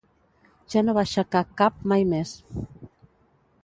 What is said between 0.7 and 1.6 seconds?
Ja no va aixecar